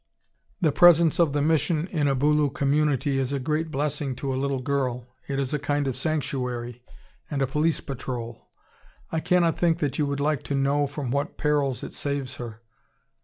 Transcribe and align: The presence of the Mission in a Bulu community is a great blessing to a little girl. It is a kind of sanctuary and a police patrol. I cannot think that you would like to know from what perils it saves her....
The 0.61 0.71
presence 0.71 1.19
of 1.19 1.31
the 1.31 1.43
Mission 1.43 1.85
in 1.91 2.07
a 2.07 2.15
Bulu 2.15 2.49
community 2.55 3.19
is 3.19 3.31
a 3.31 3.37
great 3.39 3.69
blessing 3.69 4.15
to 4.15 4.33
a 4.33 4.33
little 4.33 4.57
girl. 4.63 5.05
It 5.27 5.39
is 5.39 5.53
a 5.53 5.59
kind 5.59 5.85
of 5.87 5.95
sanctuary 5.95 6.81
and 7.29 7.39
a 7.39 7.45
police 7.45 7.81
patrol. 7.81 8.49
I 9.11 9.19
cannot 9.19 9.59
think 9.59 9.77
that 9.77 9.99
you 9.99 10.07
would 10.07 10.19
like 10.19 10.41
to 10.45 10.55
know 10.55 10.87
from 10.87 11.11
what 11.11 11.37
perils 11.37 11.83
it 11.83 11.93
saves 11.93 12.37
her.... 12.37 12.63